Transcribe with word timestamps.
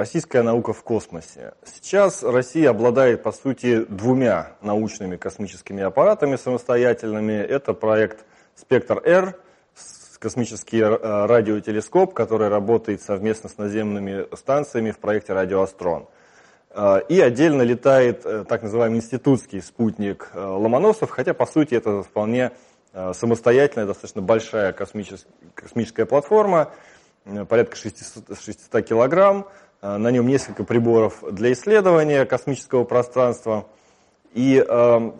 Российская 0.00 0.40
наука 0.40 0.72
в 0.72 0.82
космосе. 0.82 1.52
Сейчас 1.62 2.22
Россия 2.22 2.70
обладает, 2.70 3.22
по 3.22 3.32
сути, 3.32 3.84
двумя 3.84 4.52
научными 4.62 5.18
космическими 5.18 5.82
аппаратами 5.82 6.36
самостоятельными. 6.36 7.34
Это 7.34 7.74
проект 7.74 8.24
«Спектр-Р», 8.54 9.38
космический 10.18 10.80
э, 10.80 11.26
радиотелескоп, 11.26 12.14
который 12.14 12.48
работает 12.48 13.02
совместно 13.02 13.50
с 13.50 13.58
наземными 13.58 14.34
станциями 14.34 14.90
в 14.90 14.98
проекте 14.98 15.34
«Радиоастрон». 15.34 16.08
Э, 16.70 17.02
и 17.10 17.20
отдельно 17.20 17.60
летает 17.60 18.24
э, 18.24 18.46
так 18.48 18.62
называемый 18.62 19.00
институтский 19.00 19.60
спутник 19.60 20.30
Ломоносов, 20.34 21.10
хотя, 21.10 21.34
по 21.34 21.44
сути, 21.44 21.74
это 21.74 22.02
вполне 22.02 22.52
самостоятельная, 23.12 23.86
достаточно 23.86 24.22
большая 24.22 24.72
космическая, 24.72 26.06
платформа, 26.06 26.72
порядка 27.50 27.76
600, 27.76 28.40
600 28.40 28.82
килограмм. 28.82 29.46
На 29.82 30.10
нем 30.10 30.26
несколько 30.26 30.64
приборов 30.64 31.24
для 31.32 31.52
исследования 31.52 32.26
космического 32.26 32.84
пространства. 32.84 33.66
И 34.34 34.62
э, 34.66 35.10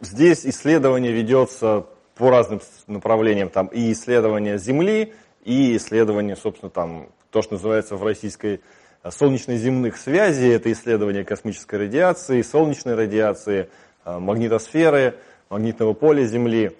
здесь 0.00 0.44
исследование 0.44 1.12
ведется 1.12 1.86
по 2.16 2.30
разным 2.30 2.60
направлениям, 2.86 3.48
там 3.48 3.68
и 3.68 3.92
исследования 3.92 4.58
Земли, 4.58 5.14
и 5.44 5.76
исследования, 5.76 6.36
собственно, 6.36 6.68
там, 6.68 7.08
то, 7.30 7.42
что 7.42 7.54
называется 7.54 7.96
в 7.96 8.04
российской 8.04 8.60
э, 9.02 9.10
солнечно-земных 9.10 9.96
связей, 9.96 10.50
это 10.50 10.70
исследование 10.72 11.24
космической 11.24 11.76
радиации, 11.76 12.42
солнечной 12.42 12.94
радиации, 12.94 13.70
э, 14.04 14.18
магнитосферы, 14.18 15.14
магнитного 15.48 15.94
поля 15.94 16.24
Земли. 16.24 16.76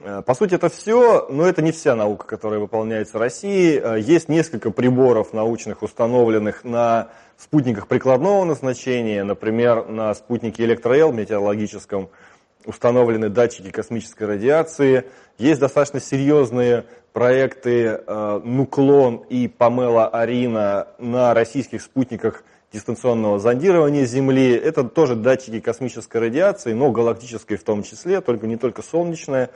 Э, 0.00 0.22
по 0.24 0.34
сути, 0.34 0.54
это 0.54 0.68
все, 0.68 1.26
но 1.28 1.46
это 1.46 1.62
не 1.62 1.72
вся 1.72 1.94
наука, 1.94 2.26
которая 2.26 2.60
выполняется 2.60 3.18
в 3.18 3.20
России. 3.20 4.00
Есть 4.00 4.28
несколько 4.28 4.70
приборов 4.70 5.32
научных, 5.32 5.82
установленных 5.82 6.64
на 6.64 7.08
спутниках 7.36 7.86
прикладного 7.86 8.44
назначения, 8.44 9.24
например, 9.24 9.86
на 9.86 10.14
спутнике 10.14 10.64
Электроэл 10.64 11.12
метеорологическом, 11.12 12.10
установлены 12.64 13.28
датчики 13.28 13.70
космической 13.70 14.24
радиации. 14.24 15.04
Есть 15.38 15.60
достаточно 15.60 16.00
серьезные 16.00 16.84
проекты 17.12 18.00
э, 18.06 18.40
Нуклон 18.44 19.24
и 19.28 19.48
Памела 19.48 20.08
Арина 20.08 20.88
на 20.98 21.32
российских 21.34 21.82
спутниках 21.82 22.44
дистанционного 22.72 23.38
зондирования 23.38 24.04
Земли. 24.04 24.52
Это 24.54 24.84
тоже 24.84 25.14
датчики 25.16 25.60
космической 25.60 26.18
радиации, 26.18 26.74
но 26.74 26.90
галактической 26.90 27.56
в 27.56 27.64
том 27.64 27.82
числе, 27.82 28.20
только 28.20 28.46
не 28.46 28.56
только 28.56 28.82
солнечная. 28.82 29.50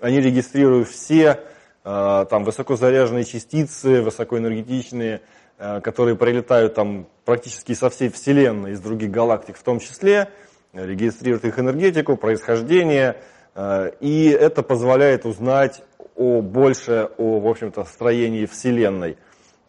Они 0.00 0.20
регистрируют 0.20 0.88
все 0.88 1.40
э, 1.84 2.26
там, 2.28 2.44
высокозаряженные 2.44 3.24
частицы, 3.24 4.02
высокоэнергетичные, 4.02 5.20
э, 5.58 5.80
которые 5.80 6.16
прилетают 6.16 6.74
там, 6.74 7.06
практически 7.24 7.74
со 7.74 7.90
всей 7.90 8.08
Вселенной, 8.10 8.72
из 8.72 8.80
других 8.80 9.10
галактик 9.10 9.56
в 9.56 9.62
том 9.62 9.78
числе 9.78 10.28
регистрирует 10.72 11.44
их 11.44 11.58
энергетику, 11.58 12.16
происхождение, 12.16 13.16
э, 13.54 13.90
и 14.00 14.28
это 14.28 14.62
позволяет 14.62 15.26
узнать 15.26 15.82
о, 16.16 16.40
больше 16.40 17.10
о, 17.18 17.40
в 17.40 17.46
общем-то, 17.46 17.84
строении 17.84 18.46
Вселенной. 18.46 19.18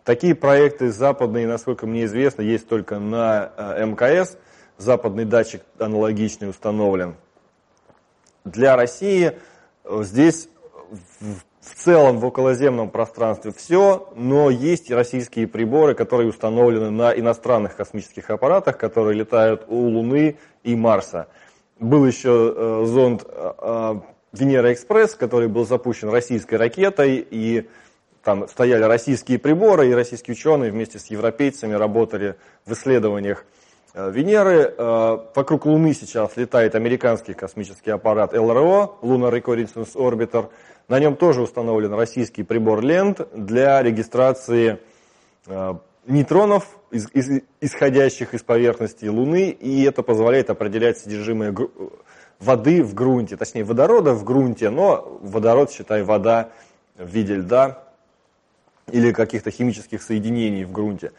Такие 0.03 0.35
проекты 0.35 0.91
западные, 0.91 1.47
насколько 1.47 1.87
мне 1.87 2.05
известно, 2.05 2.41
есть 2.41 2.67
только 2.67 2.99
на 2.99 3.51
э, 3.55 3.85
МКС. 3.85 4.37
Западный 4.77 5.23
датчик 5.23 5.61
аналогичный 5.77 6.49
установлен. 6.49 7.15
Для 8.43 8.75
России 8.75 9.27
э, 9.27 9.33
здесь 9.85 10.49
в 11.61 11.75
целом 11.75 12.19
в 12.19 12.25
околоземном 12.25 12.89
пространстве 12.89 13.53
все, 13.55 14.09
но 14.15 14.49
есть 14.49 14.89
и 14.89 14.93
российские 14.93 15.47
приборы, 15.47 15.95
которые 15.95 16.29
установлены 16.29 16.89
на 16.89 17.11
иностранных 17.11 17.75
космических 17.75 18.29
аппаратах, 18.29 18.77
которые 18.77 19.17
летают 19.17 19.65
у 19.67 19.87
Луны 19.87 20.37
и 20.63 20.75
Марса. 20.75 21.27
Был 21.79 22.05
еще 22.05 22.53
э, 22.55 22.83
зонд 22.85 23.23
э, 23.27 23.53
э, 23.57 23.95
Венера-экспресс, 24.33 25.15
который 25.15 25.47
был 25.47 25.65
запущен 25.65 26.09
российской 26.09 26.55
ракетой, 26.55 27.25
и 27.29 27.69
там 28.23 28.47
стояли 28.47 28.83
российские 28.83 29.39
приборы, 29.39 29.89
и 29.89 29.93
российские 29.93 30.33
ученые 30.33 30.71
вместе 30.71 30.99
с 30.99 31.07
европейцами 31.07 31.73
работали 31.73 32.35
в 32.65 32.73
исследованиях 32.73 33.45
Венеры. 33.93 34.73
Э, 34.75 35.17
вокруг 35.35 35.65
Луны 35.65 35.93
сейчас 35.93 36.35
летает 36.35 36.73
американский 36.73 37.33
космический 37.33 37.91
аппарат 37.91 38.33
ЛРО, 38.33 38.97
Lunar 39.03 39.31
Reconnaissance 39.31 39.95
Orbiter. 39.95 40.49
На 40.87 40.99
нем 40.99 41.15
тоже 41.15 41.41
установлен 41.41 41.93
российский 41.93 42.43
прибор 42.43 42.81
ленд 42.81 43.21
для 43.35 43.83
регистрации 43.83 44.79
э, 45.45 45.73
нейтронов, 46.07 46.67
исходящих 47.61 48.33
из 48.33 48.41
поверхности 48.41 49.05
Луны, 49.05 49.49
и 49.49 49.83
это 49.83 50.01
позволяет 50.01 50.49
определять 50.49 50.97
содержимое 50.97 51.55
воды 52.39 52.83
в 52.83 52.93
грунте, 52.93 53.37
точнее 53.37 53.63
водорода 53.63 54.13
в 54.13 54.23
грунте, 54.23 54.69
но 54.69 55.19
водород, 55.21 55.71
считай, 55.71 56.03
вода 56.03 56.49
в 56.97 57.07
виде 57.07 57.35
льда 57.35 57.83
или 58.91 59.11
каких-то 59.11 59.51
химических 59.51 60.01
соединений 60.01 60.65
в 60.65 60.71
грунте. 60.71 61.11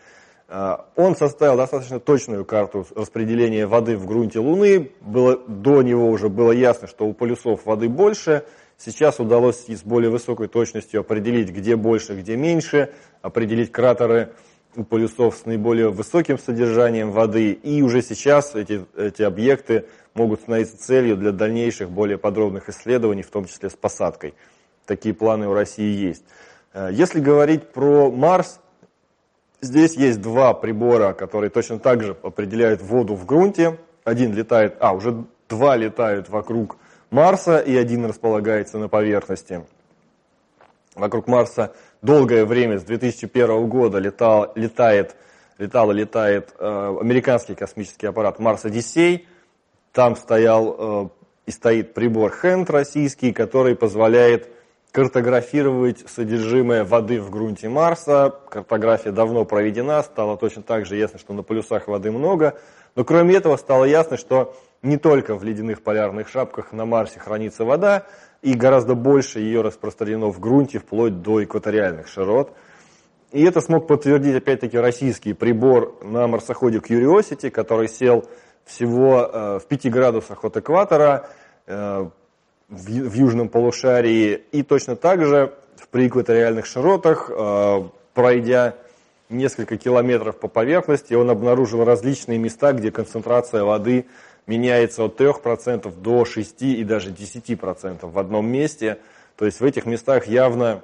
А, 0.57 0.87
он 0.95 1.17
составил 1.17 1.57
достаточно 1.57 1.99
точную 1.99 2.45
карту 2.45 2.87
распределения 2.95 3.67
воды 3.67 3.97
в 3.97 4.07
грунте 4.07 4.39
Луны. 4.39 4.93
Было, 5.01 5.37
до 5.49 5.83
него 5.83 6.09
уже 6.09 6.29
было 6.29 6.53
ясно, 6.53 6.87
что 6.87 7.09
у 7.09 7.13
полюсов 7.13 7.67
воды 7.67 7.89
больше. 7.89 8.45
Сейчас 8.79 9.19
удалось 9.19 9.67
с 9.67 9.83
более 9.83 10.13
высокой 10.13 10.47
точностью 10.47 11.01
определить, 11.01 11.51
где 11.51 11.75
больше, 11.75 12.15
где 12.15 12.37
меньше, 12.37 12.93
определить 13.21 13.73
кратеры 13.73 14.33
у 14.77 14.85
полюсов 14.85 15.37
с 15.37 15.45
наиболее 15.45 15.89
высоким 15.89 16.39
содержанием 16.39 17.11
воды. 17.11 17.51
И 17.51 17.83
уже 17.83 18.01
сейчас 18.01 18.55
эти, 18.55 18.85
эти 18.97 19.23
объекты 19.23 19.87
могут 20.15 20.43
становиться 20.43 20.79
целью 20.79 21.17
для 21.17 21.33
дальнейших 21.33 21.91
более 21.91 22.17
подробных 22.17 22.69
исследований, 22.69 23.25
в 23.25 23.31
том 23.31 23.47
числе 23.47 23.71
с 23.71 23.75
посадкой. 23.75 24.35
Такие 24.87 25.17
планы 25.17 25.49
у 25.49 25.53
России 25.53 25.97
есть. 25.97 26.23
Э, 26.73 26.91
если 26.93 27.19
говорить 27.19 27.73
про 27.73 28.09
Марс, 28.09 28.61
здесь 29.65 29.97
есть 29.97 30.21
два 30.21 30.55
прибора, 30.55 31.13
которые 31.13 31.51
точно 31.51 31.79
так 31.79 32.03
же 32.03 32.17
определяют 32.23 32.83
воду 32.83 33.15
в 33.15 33.27
грунте. 33.27 33.79
Один 34.05 34.33
летает, 34.35 34.77
а, 34.81 34.93
уже 34.93 35.25
два 35.49 35.77
летают 35.77 36.29
вокруг 36.29 36.77
Марса, 37.11 37.59
и 37.59 37.77
один 37.77 38.05
располагается 38.07 38.79
на 38.79 38.89
поверхности. 38.89 39.65
Вокруг 40.95 41.27
Марса 41.27 41.75
долгое 42.03 42.45
время, 42.45 42.79
с 42.79 42.85
2001 42.85 43.69
года, 43.69 43.99
летал, 43.99 44.53
летает, 44.55 45.17
летал 45.59 45.91
летает 45.91 46.55
э, 46.59 46.97
американский 47.01 47.55
космический 47.55 48.07
аппарат 48.07 48.39
Марс 48.39 48.65
Одиссей. 48.65 49.27
Там 49.93 50.17
стоял 50.17 50.77
э, 50.79 51.09
и 51.47 51.51
стоит 51.51 51.95
прибор 51.95 52.31
Хэнд 52.31 52.71
российский, 52.71 53.33
который 53.33 53.75
позволяет 53.75 54.49
картографировать 54.95 56.09
содержимое 56.09 56.85
воды 56.85 57.21
в 57.21 57.29
грунте 57.29 57.69
Марса. 57.69 58.33
Картография 58.49 59.11
давно 59.11 59.45
проведена, 59.45 60.01
стало 60.05 60.37
точно 60.37 60.63
так 60.63 60.87
же 60.87 60.95
ясно, 60.95 61.19
что 61.19 61.33
на 61.33 61.43
полюсах 61.43 61.89
воды 61.89 62.13
много. 62.13 62.57
Но 62.95 63.03
кроме 63.03 63.35
этого 63.35 63.57
стало 63.57 63.87
ясно, 63.87 64.17
что 64.17 64.55
не 64.83 64.97
только 64.97 65.35
в 65.35 65.43
ледяных 65.43 65.83
полярных 65.83 66.29
шапках 66.29 66.73
на 66.73 66.85
Марсе 66.85 67.19
хранится 67.19 67.65
вода, 67.65 68.07
и 68.41 68.55
гораздо 68.55 68.95
больше 68.95 69.41
ее 69.41 69.63
распространено 69.63 70.29
в 70.29 70.39
грунте, 70.39 70.79
вплоть 70.79 71.23
до 71.23 71.43
экваториальных 71.43 72.07
широт. 72.07 72.53
И 73.33 73.43
это 73.43 73.61
смог 73.61 73.89
подтвердить, 73.89 74.37
опять-таки, 74.37 74.79
российский 74.79 75.33
прибор 75.33 75.99
на 76.05 76.29
марсоходе 76.29 76.79
Curiosity, 76.79 77.51
который 77.51 77.89
сел 77.89 78.27
всего 78.65 79.29
э, 79.33 79.59
в 79.59 79.67
5 79.67 79.91
градусах 79.91 80.45
от 80.45 80.57
экватора 80.57 81.29
э, 81.67 82.11
в, 82.69 82.87
в 82.87 83.15
южном 83.15 83.49
полушарии. 83.49 84.43
И 84.53 84.63
точно 84.63 84.97
так 84.97 85.25
же 85.25 85.55
в 85.77 85.89
преэкваториальных 85.89 86.67
широтах, 86.67 87.31
э, 87.31 87.83
пройдя 88.15 88.75
несколько 89.29 89.77
километров 89.77 90.39
по 90.39 90.49
поверхности, 90.49 91.15
он 91.15 91.31
обнаружил 91.31 91.85
различные 91.85 92.39
места, 92.39 92.73
где 92.73 92.91
концентрация 92.91 93.65
воды 93.65 94.07
меняется 94.47 95.05
от 95.05 95.21
3% 95.21 95.93
до 96.01 96.25
6 96.25 96.63
и 96.63 96.85
даже 96.85 97.11
10% 97.11 98.11
в 98.11 98.19
одном 98.19 98.47
месте. 98.47 98.99
То 99.37 99.47
есть 99.47 99.61
в 99.61 99.65
этих 99.65 99.87
местах 99.87 100.27
явно 100.27 100.83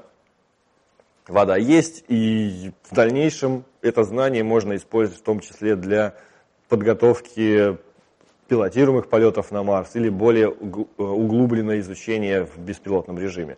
вода 1.29 1.56
есть, 1.56 2.05
и 2.09 2.73
в 2.91 2.94
дальнейшем 2.94 3.65
это 3.83 4.03
знание 4.05 4.43
можно 4.43 4.76
использовать 4.76 5.21
в 5.21 5.25
том 5.25 5.41
числе 5.41 5.76
для 5.76 6.15
подготовки 6.69 7.79
пилотируемых 8.50 9.08
полетов 9.08 9.52
на 9.52 9.62
Марс 9.62 9.94
или 9.94 10.08
более 10.08 10.49
углубленное 10.49 11.79
изучение 11.79 12.47
в 12.47 12.58
беспилотном 12.58 13.17
режиме. 13.17 13.56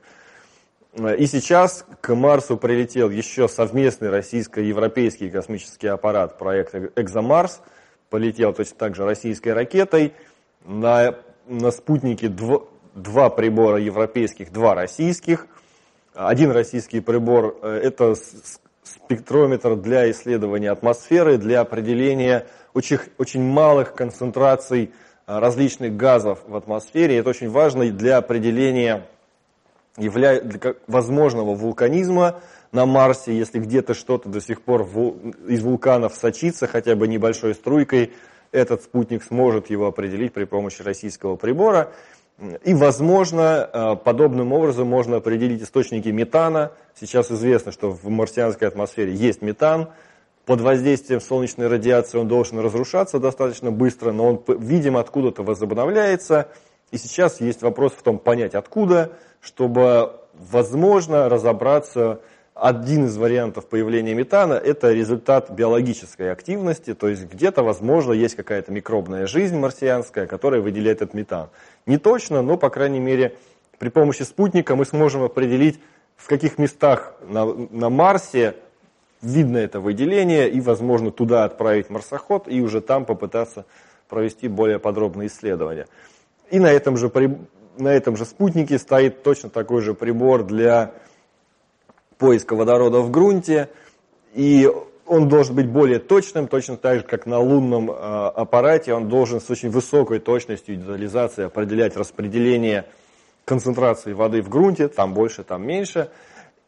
И 1.19 1.27
сейчас 1.27 1.87
к 2.03 2.15
Марсу 2.15 2.59
прилетел 2.59 3.09
еще 3.09 3.49
совместный 3.49 4.11
российско-европейский 4.11 5.31
космический 5.31 5.87
аппарат, 5.87 6.37
проект 6.37 6.75
«Экзомарс», 6.97 7.63
полетел 8.11 8.53
точно 8.53 8.77
так 8.77 8.95
же 8.95 9.07
российской 9.07 9.55
ракетой. 9.55 10.13
На, 10.67 11.15
на 11.47 11.71
спутнике 11.71 12.29
дв, 12.29 12.65
два 12.95 13.31
прибора 13.31 13.79
европейских, 13.79 14.53
два 14.53 14.75
российских. 14.75 15.47
Один 16.13 16.51
российский 16.51 17.01
прибор 17.01 17.57
э,– 17.63 17.81
это 17.83 18.15
спектрометр 18.95 19.77
для 19.77 20.11
исследования 20.11 20.71
атмосферы, 20.71 21.39
для 21.39 21.61
определения 21.61 22.47
очень, 22.75 22.99
очень 23.19 23.43
малых 23.43 23.95
концентраций 23.95 24.93
а, 25.27 25.41
различных 25.41 25.97
газов 25.97 26.41
в 26.47 26.57
атмосфере. 26.57 27.19
Это 27.19 27.31
очень 27.31 27.51
важно 27.51 27.91
для 27.91 28.19
определения 28.19 29.07
явля... 29.97 30.41
для 30.41 30.75
возможного 30.87 31.55
вулканизма 31.55 32.41
на 32.73 32.87
Марсе, 32.87 33.37
если 33.37 33.59
где-то 33.59 33.95
что-то 33.95 34.29
до 34.29 34.41
сих 34.41 34.63
пор 34.63 34.83
из 35.47 35.63
вулканов 35.63 36.15
сочится 36.15 36.67
хотя 36.67 36.97
бы 36.97 37.07
небольшой 37.07 37.55
струйкой, 37.55 38.13
этот 38.51 38.83
спутник 38.83 39.23
сможет 39.23 39.71
его 39.71 39.87
определить 39.87 40.33
при 40.33 40.45
помощи 40.45 40.83
российского 40.83 41.37
прибора. 41.37 41.93
И, 42.65 42.75
возможно, 42.75 43.69
э, 43.73 43.97
подобным 43.97 44.53
образом 44.53 44.89
можно 44.89 45.17
определить 45.17 45.63
источники 45.63 46.09
метана. 46.09 46.73
Сейчас 46.99 47.31
известно, 47.31 47.71
что 47.71 47.91
в 47.91 48.09
марсианской 48.09 48.67
атмосфере 48.67 49.15
есть 49.15 49.43
метан. 49.43 49.91
Под 50.45 50.61
воздействием 50.61 51.21
солнечной 51.21 51.69
радиации 51.69 52.19
он 52.19 52.27
должен 52.27 52.59
разрушаться 52.59 53.21
достаточно 53.21 53.71
быстро, 53.71 54.11
но 54.11 54.27
он, 54.27 54.45
видимо, 54.59 54.99
откуда-то 54.99 55.45
возобновляется. 55.45 56.49
И 56.91 56.99
сейчас 56.99 57.41
есть 57.41 57.63
вопрос 57.63 57.93
в 57.93 58.03
том, 58.03 58.19
понять 58.19 58.55
откуда, 58.55 59.13
чтобы, 59.41 60.13
возможно, 60.35 61.29
разобраться 61.29 62.21
один 62.55 63.07
из 63.07 63.17
вариантов 63.17 63.67
появления 63.67 64.15
метана– 64.15 64.53
это 64.65 64.93
результат 64.93 65.51
биологической 65.51 66.31
активности, 66.31 66.95
то 66.95 67.09
есть 67.09 67.25
где-то, 67.25 67.63
возможно, 67.63 68.13
есть 68.13 68.37
какая-то 68.37 68.73
микробная 68.73 69.27
жизнь 69.27 69.57
марсианская, 69.57 70.27
которая 70.27 70.61
выделяет 70.61 71.01
этот 71.01 71.15
метан. 71.15 71.49
Не 71.87 71.99
точно, 71.99 72.43
но, 72.43 72.57
по 72.59 72.69
крайней 72.69 73.01
мере, 73.01 73.37
при 73.79 73.89
помощи 73.89 74.23
спутника 74.23 74.77
мы 74.77 74.85
сможем 74.85 75.23
определить, 75.23 75.81
в 76.17 76.29
каких 76.29 76.59
местах 76.59 77.15
на, 77.27 77.47
на 77.47 77.89
Марсе 77.89 78.55
видно 79.23 79.57
это 79.57 79.81
выделение, 79.81 80.51
и, 80.51 80.61
возможно, 80.61 81.11
туда 81.11 81.45
отправить 81.45 81.89
марсоход, 81.89 82.49
и 82.49 82.61
уже 82.61 82.81
там 82.81 83.07
попытаться 83.07 83.65
провести 84.09 84.47
более 84.47 84.79
подробные 84.79 85.29
исследования. 85.29 85.87
И 86.51 86.61
на 86.61 86.71
этом 86.71 86.99
же, 86.99 87.11
на 87.79 87.89
этом 87.89 88.17
же 88.17 88.27
спутнике 88.27 88.79
стоит 88.79 89.23
точно 89.23 89.49
такой 89.49 89.81
же 89.81 89.95
прибор 89.95 90.45
для 90.45 90.93
поиска 92.23 92.55
водорода 92.55 93.01
в 93.01 93.11
грунте, 93.11 93.69
и 94.33 94.71
он 95.07 95.29
должен 95.29 95.57
быть 95.57 95.67
более 95.67 95.99
точным, 95.99 96.47
точно 96.47 96.77
так 96.77 96.99
же, 96.99 97.03
как 97.03 97.27
на 97.27 97.41
лунном 97.41 97.91
э, 97.91 97.95
аппарате, 97.95 98.95
он 98.95 99.09
должен 99.09 99.41
с 99.41 99.51
очень 99.51 99.71
высокой 99.71 100.21
точностью 100.21 100.77
детализации 100.77 101.47
определять 101.47 101.97
распределение 101.97 102.85
концентрации 103.45 104.13
воды 104.13 104.41
в 104.41 104.49
грунте, 104.49 104.87
там 104.87 105.15
больше, 105.15 105.43
там 105.43 105.67
меньше, 105.67 106.11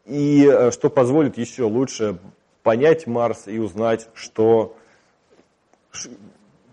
и 0.05 0.45
э, 0.45 0.71
что 0.71 0.89
позволит 0.89 1.37
еще 1.37 1.63
лучше 1.63 2.17
понять 2.61 3.07
Марс 3.07 3.47
и 3.47 3.57
узнать, 3.57 4.09
что, 4.13 4.75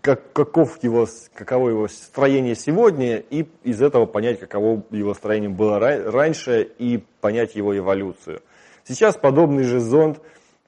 как, 0.01 0.33
каков 0.33 0.83
его, 0.83 1.07
каково 1.33 1.69
его 1.69 1.87
строение 1.87 2.55
сегодня, 2.55 3.19
и 3.19 3.47
из 3.63 3.81
этого 3.81 4.05
понять, 4.07 4.41
каково 4.41 4.83
его 4.91 5.13
строение 5.13 5.49
было 5.49 5.79
раньше, 5.79 6.63
и 6.77 7.01
понять 7.21 7.55
его 7.55 7.77
эволюцию. 7.77 8.41
Сейчас 8.85 9.15
подобный 9.15 9.63
же 9.63 9.79
зонд, 9.79 10.19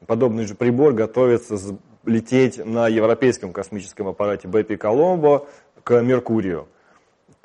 подобный 0.05 0.45
же 0.45 0.55
прибор 0.55 0.93
готовится 0.93 1.57
лететь 2.05 2.63
на 2.63 2.87
европейском 2.87 3.51
космическом 3.51 4.07
аппарате 4.07 4.47
БП 4.47 4.77
Коломбо 4.77 5.47
к 5.83 6.01
Меркурию. 6.01 6.67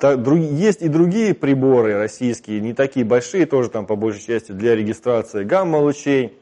Есть 0.01 0.81
и 0.81 0.87
другие 0.87 1.35
приборы 1.35 1.95
российские, 1.95 2.59
не 2.59 2.73
такие 2.73 3.05
большие, 3.05 3.45
тоже 3.45 3.69
там 3.69 3.85
по 3.85 3.95
большей 3.95 4.25
части 4.25 4.51
для 4.51 4.75
регистрации 4.75 5.43
гамма-лучей. 5.43 6.37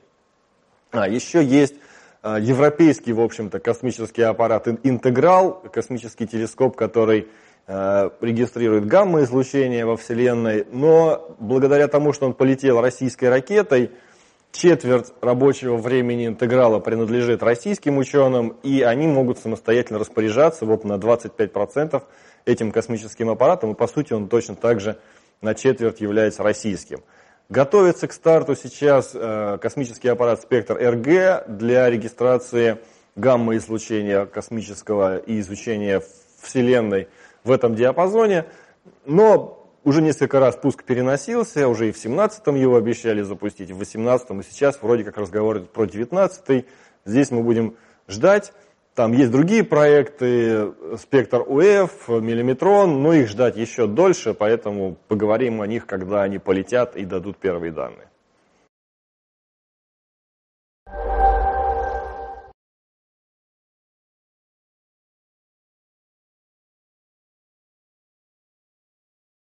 А 0.92 1.10
еще 1.10 1.44
есть 1.44 1.76
а, 2.22 2.40
европейский, 2.40 3.12
в 3.12 3.20
общем-то, 3.20 3.60
космический 3.60 4.22
аппарат 4.22 4.68
«Интеграл», 4.84 5.62
космический 5.74 6.26
телескоп, 6.26 6.76
который 6.76 7.28
а, 7.68 8.12
регистрирует 8.22 8.86
гамма-излучение 8.88 9.86
во 9.86 9.98
Вселенной, 9.98 10.66
но 10.72 11.36
благодаря 11.40 11.88
тому, 11.88 12.14
что 12.14 12.26
он 12.26 12.34
полетел 12.34 12.82
российской 12.82 13.26
ракетой, 13.26 13.92
Четверть 14.52 15.14
рабочего 15.22 15.78
времени 15.78 16.26
интеграла 16.26 16.80
принадлежит 16.80 17.44
российским 17.44 17.98
ученым, 17.98 18.58
и 18.64 18.82
они 18.82 19.08
могут 19.08 19.38
самостоятельно 19.38 20.00
распоряжаться 20.00 20.66
вот 20.66 20.84
на 20.84 20.94
25% 20.94 22.02
этим 22.46 22.72
космическим 22.72 23.30
аппаратом, 23.30 23.72
и 23.72 23.76
по 23.76 23.88
сути 23.88 24.14
он 24.14 24.28
точно 24.28 24.56
так 24.56 24.80
же 24.80 24.98
на 25.42 25.54
четверть 25.54 26.02
является 26.02 26.42
российским. 26.42 27.04
Готовится 27.48 28.08
к 28.08 28.14
старту 28.14 28.56
сейчас 28.56 29.12
э, 29.14 29.58
космический 29.62 30.08
аппарат 30.08 30.42
«Спектр 30.42 30.76
РГ» 30.76 31.48
для 31.48 31.90
регистрации 31.90 32.80
гамма-излучения 33.16 34.26
космического 34.26 35.18
и 35.18 35.40
изучения 35.40 36.02
Вселенной 36.42 37.08
в 37.44 37.52
этом 37.52 37.76
диапазоне. 37.76 38.46
Но 39.06 39.59
уже 39.84 40.02
несколько 40.02 40.40
раз 40.40 40.56
пуск 40.56 40.84
переносился, 40.84 41.68
уже 41.68 41.90
и 41.90 41.92
в 41.92 41.96
17-м 41.96 42.56
его 42.56 42.76
обещали 42.76 43.22
запустить, 43.22 43.72
в 43.72 43.82
18-м, 43.82 44.42
и 44.42 44.44
сейчас 44.44 44.82
вроде 44.82 45.04
как 45.04 45.18
разговор 45.18 45.62
про 45.62 45.86
19-й. 45.86 46.66
Здесь 47.06 47.32
мы 47.32 47.44
будем 47.44 47.76
ждать. 48.08 48.54
Там 48.96 49.14
есть 49.14 49.32
другие 49.32 49.64
проекты, 49.64 50.74
спектр 50.98 51.42
УФ, 51.42 52.10
миллиметрон, 52.10 53.02
но 53.02 53.14
их 53.14 53.30
ждать 53.30 53.56
еще 53.56 53.88
дольше, 53.88 54.34
поэтому 54.34 54.98
поговорим 55.08 55.62
о 55.62 55.68
них, 55.68 55.86
когда 55.86 56.24
они 56.24 56.38
полетят 56.38 56.98
и 56.98 57.06
дадут 57.06 57.38
первые 57.38 57.72
данные. 57.72 58.09